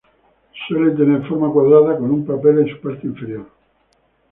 [0.67, 3.45] Suelen tener forma cuadrada con un papel en su parte inferior.